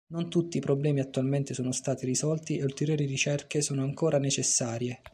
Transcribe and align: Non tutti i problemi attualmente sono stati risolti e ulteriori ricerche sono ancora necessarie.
Non 0.13 0.29
tutti 0.31 0.57
i 0.57 0.61
problemi 0.61 0.99
attualmente 0.99 1.53
sono 1.53 1.71
stati 1.71 2.07
risolti 2.07 2.57
e 2.57 2.63
ulteriori 2.63 3.05
ricerche 3.05 3.61
sono 3.61 3.83
ancora 3.83 4.17
necessarie. 4.17 4.99